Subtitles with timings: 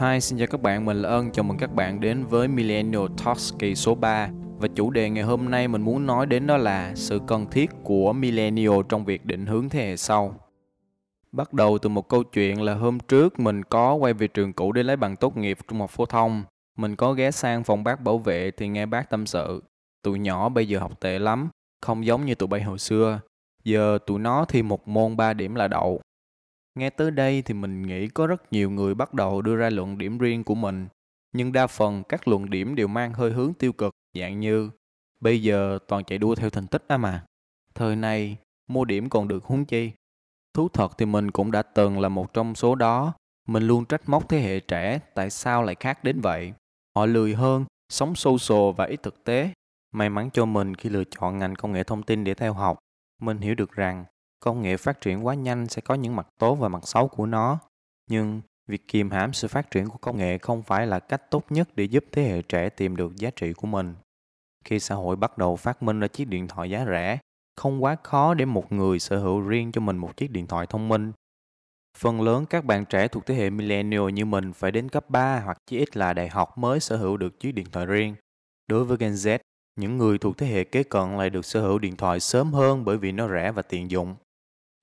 [0.00, 3.04] Hi, xin chào các bạn, mình là Ân, chào mừng các bạn đến với Millennial
[3.24, 6.56] Talks kỳ số 3 Và chủ đề ngày hôm nay mình muốn nói đến đó
[6.56, 10.34] là sự cần thiết của Millennial trong việc định hướng thế hệ sau.
[11.32, 14.72] Bắt đầu từ một câu chuyện là hôm trước mình có quay về trường cũ
[14.72, 16.44] để lấy bằng tốt nghiệp trung học phổ thông.
[16.76, 19.62] Mình có ghé sang phòng bác bảo vệ thì nghe bác tâm sự.
[20.02, 21.48] Tụi nhỏ bây giờ học tệ lắm,
[21.80, 23.20] không giống như tụi bay hồi xưa.
[23.64, 26.00] Giờ tụi nó thi một môn 3 điểm là đậu.
[26.74, 29.98] Nghe tới đây thì mình nghĩ có rất nhiều người bắt đầu đưa ra luận
[29.98, 30.88] điểm riêng của mình,
[31.32, 34.70] nhưng đa phần các luận điểm đều mang hơi hướng tiêu cực, dạng như
[35.20, 37.24] bây giờ toàn chạy đua theo thành tích á mà.
[37.74, 38.36] Thời này,
[38.68, 39.90] mua điểm còn được huống chi.
[40.54, 43.12] Thú thật thì mình cũng đã từng là một trong số đó.
[43.48, 46.52] Mình luôn trách móc thế hệ trẻ tại sao lại khác đến vậy.
[46.96, 49.50] Họ lười hơn, sống social và ít thực tế.
[49.92, 52.78] May mắn cho mình khi lựa chọn ngành công nghệ thông tin để theo học.
[53.20, 54.04] Mình hiểu được rằng
[54.40, 57.26] công nghệ phát triển quá nhanh sẽ có những mặt tốt và mặt xấu của
[57.26, 57.58] nó.
[58.10, 61.44] Nhưng việc kiềm hãm sự phát triển của công nghệ không phải là cách tốt
[61.50, 63.94] nhất để giúp thế hệ trẻ tìm được giá trị của mình.
[64.64, 67.18] Khi xã hội bắt đầu phát minh ra chiếc điện thoại giá rẻ,
[67.56, 70.66] không quá khó để một người sở hữu riêng cho mình một chiếc điện thoại
[70.66, 71.12] thông minh.
[71.98, 75.40] Phần lớn các bạn trẻ thuộc thế hệ millennial như mình phải đến cấp 3
[75.40, 78.14] hoặc chỉ ít là đại học mới sở hữu được chiếc điện thoại riêng.
[78.66, 79.38] Đối với Gen Z,
[79.76, 82.84] những người thuộc thế hệ kế cận lại được sở hữu điện thoại sớm hơn
[82.84, 84.14] bởi vì nó rẻ và tiện dụng.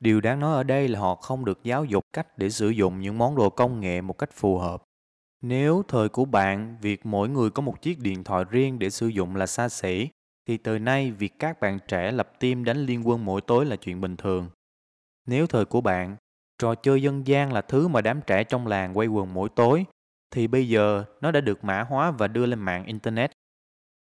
[0.00, 3.00] Điều đáng nói ở đây là họ không được giáo dục cách để sử dụng
[3.00, 4.82] những món đồ công nghệ một cách phù hợp.
[5.42, 9.06] Nếu thời của bạn, việc mỗi người có một chiếc điện thoại riêng để sử
[9.06, 10.08] dụng là xa xỉ,
[10.48, 13.76] thì từ nay việc các bạn trẻ lập team đánh liên quân mỗi tối là
[13.76, 14.48] chuyện bình thường.
[15.26, 16.16] Nếu thời của bạn,
[16.58, 19.84] trò chơi dân gian là thứ mà đám trẻ trong làng quay quần mỗi tối,
[20.30, 23.32] thì bây giờ nó đã được mã hóa và đưa lên mạng Internet.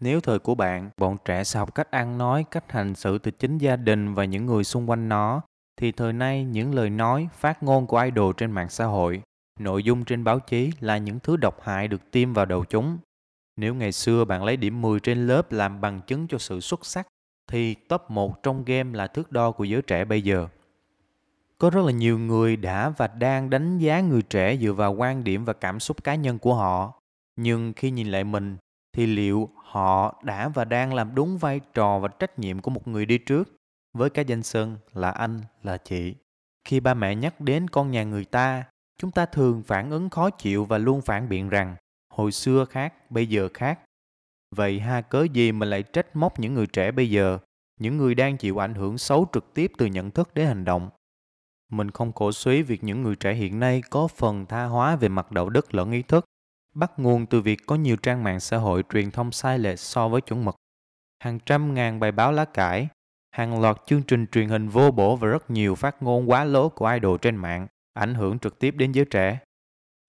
[0.00, 3.30] Nếu thời của bạn, bọn trẻ sẽ học cách ăn nói, cách hành xử từ
[3.30, 5.42] chính gia đình và những người xung quanh nó,
[5.82, 9.22] thì thời nay những lời nói, phát ngôn của idol trên mạng xã hội,
[9.58, 12.98] nội dung trên báo chí là những thứ độc hại được tiêm vào đầu chúng.
[13.56, 16.86] Nếu ngày xưa bạn lấy điểm 10 trên lớp làm bằng chứng cho sự xuất
[16.86, 17.06] sắc,
[17.50, 20.48] thì top 1 trong game là thước đo của giới trẻ bây giờ.
[21.58, 25.24] Có rất là nhiều người đã và đang đánh giá người trẻ dựa vào quan
[25.24, 27.00] điểm và cảm xúc cá nhân của họ.
[27.36, 28.56] Nhưng khi nhìn lại mình,
[28.92, 32.88] thì liệu họ đã và đang làm đúng vai trò và trách nhiệm của một
[32.88, 33.48] người đi trước?
[33.92, 36.14] Với cái danh xưng là anh, là chị.
[36.64, 38.64] Khi ba mẹ nhắc đến con nhà người ta,
[38.98, 41.76] chúng ta thường phản ứng khó chịu và luôn phản biện rằng
[42.14, 43.80] hồi xưa khác, bây giờ khác.
[44.56, 47.38] Vậy ha cớ gì mình lại trách móc những người trẻ bây giờ,
[47.80, 50.90] những người đang chịu ảnh hưởng xấu trực tiếp từ nhận thức đến hành động.
[51.70, 55.08] Mình không cổ suý việc những người trẻ hiện nay có phần tha hóa về
[55.08, 56.24] mặt đạo đức lẫn ý thức,
[56.74, 60.08] bắt nguồn từ việc có nhiều trang mạng xã hội truyền thông sai lệch so
[60.08, 60.56] với chuẩn mực.
[61.18, 62.88] Hàng trăm ngàn bài báo lá cải,
[63.32, 66.68] hàng loạt chương trình truyền hình vô bổ và rất nhiều phát ngôn quá lố
[66.68, 69.38] của idol trên mạng ảnh hưởng trực tiếp đến giới trẻ.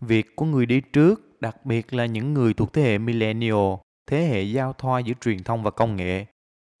[0.00, 3.74] Việc của người đi trước, đặc biệt là những người thuộc thế hệ millennial,
[4.06, 6.26] thế hệ giao thoa giữa truyền thông và công nghệ.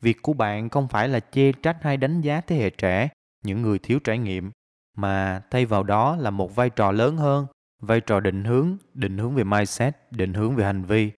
[0.02, 3.08] Việc của bạn không phải là chê trách hay đánh giá thế hệ trẻ,
[3.44, 4.50] những người thiếu trải nghiệm,
[4.96, 7.46] mà thay vào đó là một vai trò lớn hơn,
[7.80, 11.10] vai trò định hướng, định hướng về mindset, định hướng về hành vi.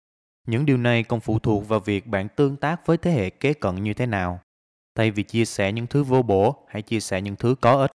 [0.47, 3.53] Những điều này còn phụ thuộc vào việc bạn tương tác với thế hệ kế
[3.55, 4.41] cận như thế nào.
[4.94, 7.91] Thay vì chia sẻ những thứ vô bổ, hãy chia sẻ những thứ có ích.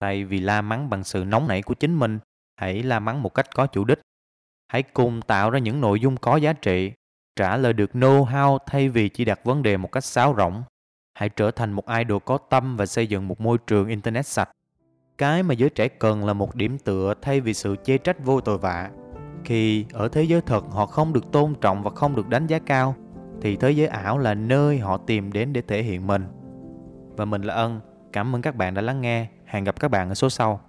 [0.00, 2.18] Thay vì la mắng bằng sự nóng nảy của chính mình,
[2.56, 4.00] hãy la mắng một cách có chủ đích.
[4.68, 6.92] Hãy cùng tạo ra những nội dung có giá trị,
[7.36, 10.62] trả lời được know-how thay vì chỉ đặt vấn đề một cách sáo rỗng.
[11.14, 14.50] Hãy trở thành một idol có tâm và xây dựng một môi trường internet sạch.
[15.18, 18.40] Cái mà giới trẻ cần là một điểm tựa thay vì sự chê trách vô
[18.40, 18.90] tội vạ.
[19.44, 22.58] Khi ở thế giới thật họ không được tôn trọng và không được đánh giá
[22.58, 22.96] cao,
[23.44, 26.24] thì thế giới ảo là nơi họ tìm đến để thể hiện mình.
[27.16, 27.80] Và mình là Ân,
[28.12, 29.26] cảm ơn các bạn đã lắng nghe.
[29.44, 30.60] Hẹn gặp các bạn ở số sau.